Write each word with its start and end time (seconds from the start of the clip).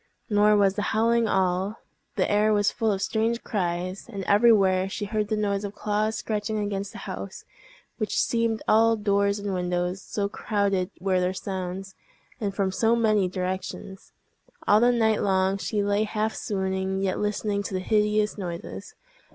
Nor 0.31 0.57
was 0.57 0.73
the 0.73 0.81
howling 0.97 1.27
all; 1.27 1.77
the 2.15 2.27
air 2.27 2.51
was 2.53 2.71
full 2.71 2.91
of 2.91 3.03
strange 3.03 3.43
cries; 3.43 4.09
and 4.09 4.23
everywhere 4.23 4.89
she 4.89 5.05
heard 5.05 5.27
the 5.27 5.37
noise 5.37 5.63
of 5.63 5.75
claws 5.75 6.15
scratching 6.15 6.57
against 6.57 6.91
the 6.91 6.97
house, 7.05 7.45
which 7.99 8.19
seemed 8.19 8.63
all 8.67 8.95
doors 8.95 9.37
and 9.37 9.53
windows, 9.53 10.01
so 10.01 10.27
crowded 10.27 10.89
were 10.99 11.19
the 11.19 11.35
sounds, 11.35 11.93
and 12.39 12.55
from 12.55 12.71
so 12.71 12.95
many 12.95 13.27
directions. 13.29 14.11
All 14.67 14.79
the 14.79 14.91
night 14.91 15.21
long 15.21 15.59
she 15.59 15.83
lay 15.83 16.05
half 16.05 16.33
swooning, 16.33 17.03
yet 17.03 17.19
listening 17.19 17.61
to 17.61 17.73
the 17.75 17.79
hideous 17.79 18.39
noises. 18.39 18.95